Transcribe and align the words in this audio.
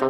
Os 0.00 0.06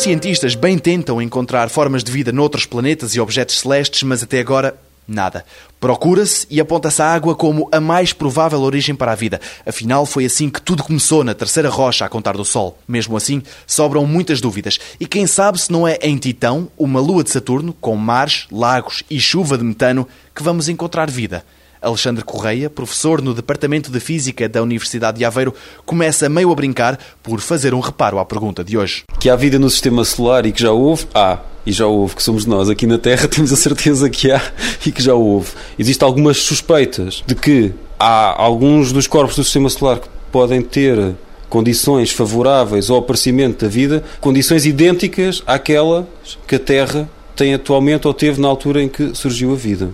cientistas 0.00 0.56
bem 0.56 0.76
tentam 0.76 1.22
encontrar 1.22 1.70
formas 1.70 2.02
de 2.02 2.10
vida 2.10 2.32
noutros 2.32 2.66
planetas 2.66 3.14
e 3.14 3.20
objetos 3.20 3.60
celestes, 3.60 4.02
mas 4.02 4.24
até 4.24 4.40
agora 4.40 4.76
Nada. 5.06 5.44
Procura-se 5.78 6.46
e 6.48 6.58
aponta-se 6.60 7.02
a 7.02 7.12
água 7.12 7.34
como 7.34 7.68
a 7.70 7.78
mais 7.78 8.12
provável 8.12 8.60
origem 8.60 8.94
para 8.94 9.12
a 9.12 9.14
vida. 9.14 9.38
Afinal, 9.66 10.06
foi 10.06 10.24
assim 10.24 10.48
que 10.48 10.62
tudo 10.62 10.82
começou 10.82 11.22
na 11.22 11.34
terceira 11.34 11.68
rocha 11.68 12.06
a 12.06 12.08
contar 12.08 12.36
do 12.36 12.44
Sol. 12.44 12.78
Mesmo 12.88 13.16
assim, 13.16 13.42
sobram 13.66 14.06
muitas 14.06 14.40
dúvidas. 14.40 14.78
E 14.98 15.06
quem 15.06 15.26
sabe 15.26 15.60
se 15.60 15.70
não 15.70 15.86
é 15.86 15.98
em 16.00 16.16
Titão, 16.16 16.70
uma 16.78 17.00
lua 17.00 17.22
de 17.22 17.30
Saturno, 17.30 17.74
com 17.80 17.96
mares, 17.96 18.46
lagos 18.50 19.02
e 19.10 19.20
chuva 19.20 19.58
de 19.58 19.64
metano, 19.64 20.08
que 20.34 20.42
vamos 20.42 20.70
encontrar 20.70 21.10
vida. 21.10 21.44
Alexandre 21.84 22.24
Correia, 22.24 22.70
professor 22.70 23.20
no 23.20 23.34
Departamento 23.34 23.90
de 23.90 24.00
Física 24.00 24.48
da 24.48 24.62
Universidade 24.62 25.18
de 25.18 25.24
Aveiro, 25.24 25.54
começa 25.84 26.28
meio 26.28 26.50
a 26.50 26.54
brincar 26.54 26.98
por 27.22 27.40
fazer 27.40 27.74
um 27.74 27.80
reparo 27.80 28.18
à 28.18 28.24
pergunta 28.24 28.64
de 28.64 28.76
hoje. 28.76 29.04
Que 29.20 29.28
há 29.28 29.36
vida 29.36 29.58
no 29.58 29.68
sistema 29.68 30.04
solar 30.04 30.46
e 30.46 30.52
que 30.52 30.62
já 30.62 30.72
houve, 30.72 31.06
há. 31.14 31.38
E 31.66 31.72
já 31.72 31.86
houve, 31.86 32.16
que 32.16 32.22
somos 32.22 32.44
nós 32.44 32.68
aqui 32.68 32.86
na 32.86 32.98
Terra, 32.98 33.26
temos 33.28 33.52
a 33.52 33.56
certeza 33.56 34.10
que 34.10 34.30
há 34.30 34.40
e 34.84 34.90
que 34.90 35.02
já 35.02 35.14
houve. 35.14 35.50
Existem 35.78 36.06
algumas 36.06 36.38
suspeitas 36.38 37.22
de 37.26 37.34
que 37.34 37.72
há 37.98 38.42
alguns 38.42 38.92
dos 38.92 39.06
corpos 39.06 39.36
do 39.36 39.44
sistema 39.44 39.68
solar 39.68 39.98
que 39.98 40.08
podem 40.32 40.60
ter 40.60 41.14
condições 41.48 42.10
favoráveis 42.10 42.90
ao 42.90 42.98
aparecimento 42.98 43.64
da 43.64 43.70
vida, 43.70 44.02
condições 44.20 44.66
idênticas 44.66 45.42
àquelas 45.46 46.04
que 46.48 46.56
a 46.56 46.58
Terra 46.58 47.08
tem 47.36 47.54
atualmente 47.54 48.06
ou 48.06 48.14
teve 48.14 48.40
na 48.40 48.48
altura 48.48 48.82
em 48.82 48.88
que 48.88 49.14
surgiu 49.14 49.52
a 49.52 49.56
vida. 49.56 49.90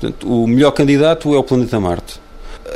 Portanto, 0.00 0.28
o 0.28 0.46
melhor 0.46 0.70
candidato 0.70 1.34
é 1.34 1.38
o 1.38 1.42
planeta 1.42 1.80
Marte. 1.80 2.20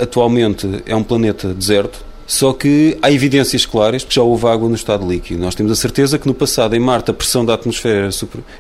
Atualmente 0.01 0.83
é 0.87 0.97
um 0.97 1.03
planeta 1.03 1.55
deserto, 1.55 2.05
só 2.27 2.53
que 2.53 2.97
há 3.03 3.13
evidências 3.13 3.67
claras 3.67 4.03
que 4.03 4.15
já 4.15 4.23
houve 4.23 4.47
água 4.47 4.69
no 4.69 4.75
estado 4.75 5.07
líquido. 5.07 5.41
Nós 5.41 5.55
temos 5.55 5.71
a 5.71 5.77
certeza 5.77 6.19
que 6.19 6.27
no 6.27 6.35
passado, 6.35 6.75
em 6.75 6.81
Marte, 6.81 7.11
a 7.11 7.15
pressão 7.15 7.45
da 7.45 7.55
atmosfera 7.55 8.09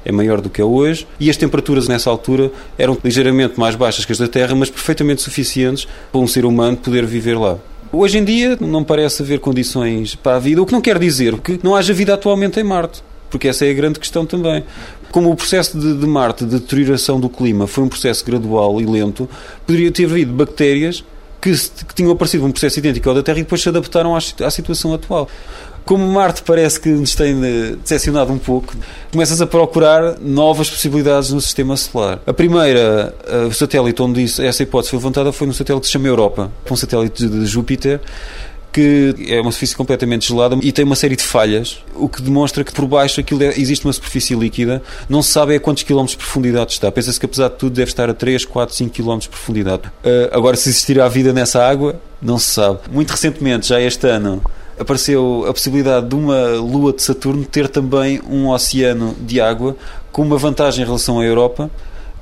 é 0.04 0.12
maior 0.12 0.40
do 0.40 0.50
que 0.50 0.60
é 0.60 0.64
hoje 0.64 1.06
e 1.18 1.28
as 1.30 1.36
temperaturas 1.36 1.88
nessa 1.88 2.10
altura 2.10 2.52
eram 2.78 2.96
ligeiramente 3.02 3.58
mais 3.58 3.74
baixas 3.74 4.04
que 4.04 4.12
as 4.12 4.18
da 4.18 4.28
Terra, 4.28 4.54
mas 4.54 4.70
perfeitamente 4.70 5.22
suficientes 5.22 5.88
para 6.10 6.20
um 6.20 6.26
ser 6.28 6.44
humano 6.44 6.76
poder 6.76 7.06
viver 7.06 7.38
lá. 7.38 7.56
Hoje 7.90 8.18
em 8.18 8.24
dia 8.24 8.56
não 8.60 8.84
parece 8.84 9.22
haver 9.22 9.40
condições 9.40 10.14
para 10.14 10.36
a 10.36 10.38
vida, 10.38 10.62
o 10.62 10.66
que 10.66 10.72
não 10.72 10.80
quer 10.80 10.98
dizer 10.98 11.38
que 11.38 11.58
não 11.62 11.74
haja 11.74 11.92
vida 11.92 12.14
atualmente 12.14 12.60
em 12.60 12.64
Marte 12.64 13.02
porque 13.32 13.48
essa 13.48 13.64
é 13.64 13.70
a 13.70 13.74
grande 13.74 13.98
questão 13.98 14.26
também. 14.26 14.62
Como 15.10 15.30
o 15.30 15.34
processo 15.34 15.78
de, 15.78 15.96
de 15.96 16.06
Marte, 16.06 16.44
de 16.44 16.60
deterioração 16.60 17.18
do 17.18 17.30
clima, 17.30 17.66
foi 17.66 17.82
um 17.82 17.88
processo 17.88 18.24
gradual 18.24 18.78
e 18.80 18.84
lento, 18.84 19.28
poderia 19.66 19.90
ter 19.90 20.04
havido 20.04 20.32
bactérias 20.34 21.02
que, 21.40 21.50
que 21.50 21.94
tinham 21.94 22.12
aparecido 22.12 22.44
um 22.44 22.52
processo 22.52 22.78
idêntico 22.78 23.08
ao 23.08 23.14
da 23.14 23.22
Terra 23.22 23.38
e 23.38 23.42
depois 23.42 23.62
se 23.62 23.68
adaptaram 23.68 24.14
à, 24.14 24.18
à 24.18 24.50
situação 24.50 24.92
atual. 24.92 25.28
Como 25.84 26.06
Marte 26.06 26.42
parece 26.42 26.78
que 26.78 26.90
nos 26.90 27.14
tem 27.14 27.34
eh, 27.44 27.76
decepcionado 27.82 28.32
um 28.32 28.38
pouco, 28.38 28.72
começas 29.10 29.40
a 29.40 29.46
procurar 29.46 30.16
novas 30.20 30.70
possibilidades 30.70 31.32
no 31.32 31.40
sistema 31.40 31.76
solar. 31.76 32.20
A 32.24 32.32
primeira, 32.32 33.12
eh, 33.26 33.50
satélite 33.52 34.00
onde 34.00 34.22
essa 34.22 34.62
hipótese 34.62 34.90
foi 34.90 34.98
levantada 34.98 35.32
foi 35.32 35.46
no 35.46 35.52
satélite 35.52 35.80
que 35.80 35.86
se 35.88 35.92
chama 35.94 36.06
Europa, 36.06 36.52
um 36.70 36.76
satélite 36.76 37.26
de 37.26 37.46
Júpiter, 37.46 38.00
que 38.72 39.14
é 39.28 39.40
uma 39.40 39.50
superfície 39.50 39.76
completamente 39.76 40.28
gelada 40.28 40.56
e 40.62 40.72
tem 40.72 40.84
uma 40.84 40.96
série 40.96 41.14
de 41.14 41.22
falhas, 41.22 41.78
o 41.94 42.08
que 42.08 42.22
demonstra 42.22 42.64
que 42.64 42.72
por 42.72 42.86
baixo 42.86 43.20
aquilo 43.20 43.42
é, 43.42 43.48
existe 43.48 43.84
uma 43.84 43.92
superfície 43.92 44.34
líquida, 44.34 44.82
não 45.08 45.22
se 45.22 45.30
sabe 45.30 45.54
a 45.54 45.60
quantos 45.60 45.82
quilómetros 45.82 46.16
de 46.16 46.24
profundidade 46.24 46.72
está. 46.72 46.90
Pensa-se 46.90 47.20
que 47.20 47.26
apesar 47.26 47.48
de 47.48 47.56
tudo 47.56 47.74
deve 47.74 47.90
estar 47.90 48.08
a 48.08 48.14
3, 48.14 48.46
4, 48.46 48.74
5 48.74 48.90
quilómetros 48.90 49.24
de 49.24 49.36
profundidade. 49.36 49.82
Uh, 49.88 50.28
agora, 50.32 50.56
se 50.56 50.70
existirá 50.70 51.06
vida 51.08 51.32
nessa 51.34 51.62
água, 51.62 52.00
não 52.20 52.38
se 52.38 52.50
sabe. 52.50 52.78
Muito 52.90 53.10
recentemente, 53.10 53.68
já 53.68 53.78
este 53.78 54.06
ano, 54.06 54.42
apareceu 54.78 55.44
a 55.46 55.52
possibilidade 55.52 56.08
de 56.08 56.14
uma 56.14 56.48
lua 56.52 56.94
de 56.94 57.02
Saturno 57.02 57.44
ter 57.44 57.68
também 57.68 58.22
um 58.26 58.48
oceano 58.48 59.14
de 59.20 59.38
água, 59.38 59.76
com 60.10 60.22
uma 60.22 60.38
vantagem 60.38 60.82
em 60.82 60.86
relação 60.86 61.20
à 61.20 61.24
Europa, 61.24 61.70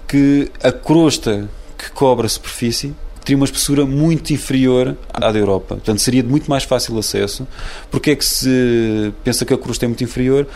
que 0.09 0.51
a 0.63 0.73
crosta 0.73 1.49
que 1.79 1.91
cobre 1.93 2.27
a 2.27 2.29
superfície 2.29 2.93
teria 3.25 3.37
uma 3.37 3.45
espessura 3.45 3.85
muito 3.85 4.33
inferior 4.33 4.97
à 5.13 5.31
da 5.31 5.39
Europa. 5.39 5.77
Portanto, 5.77 5.99
seria 6.01 6.23
de 6.23 6.29
muito 6.29 6.49
mais 6.49 6.65
fácil 6.65 6.99
acesso. 6.99 7.47
Porque 7.91 8.13
é 8.13 8.17
que 8.17 8.25
se 8.25 9.13
pensa 9.25 9.45
que 9.45 9.55
a 9.55 9.59
crosta 9.59 9.85
é 9.85 9.89
muito 9.89 10.03
inferior? 10.05 10.47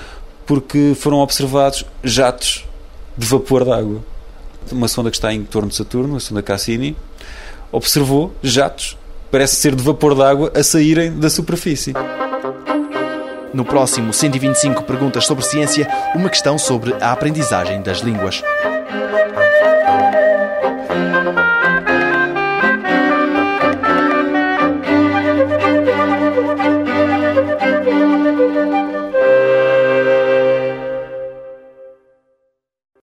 Porque 0.46 0.94
foram 0.96 1.18
observados 1.18 1.84
jatos 2.02 2.64
de 3.16 3.26
vapor 3.26 3.64
de 3.64 3.72
água. 3.72 4.04
Uma 4.72 4.88
sonda 4.88 5.10
que 5.10 5.16
está 5.16 5.32
em 5.32 5.44
torno 5.44 5.68
de 5.68 5.76
Saturno, 5.76 6.16
a 6.16 6.20
sonda 6.20 6.42
Cassini, 6.42 6.96
observou 7.70 8.32
jatos, 8.42 8.96
parece 9.30 9.56
ser 9.56 9.74
de 9.74 9.82
vapor 9.82 10.14
de 10.14 10.22
água, 10.22 10.52
a 10.54 10.62
saírem 10.62 11.18
da 11.18 11.28
superfície. 11.28 11.92
No 13.52 13.64
próximo 13.64 14.12
125 14.12 14.82
Perguntas 14.82 15.26
sobre 15.26 15.44
Ciência, 15.44 15.86
uma 16.14 16.28
questão 16.28 16.58
sobre 16.58 16.94
a 16.94 17.12
aprendizagem 17.12 17.82
das 17.82 17.98
línguas. 17.98 18.42